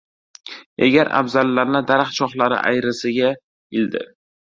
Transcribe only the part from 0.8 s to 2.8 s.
Egar-abzallarni daraxt shoxlari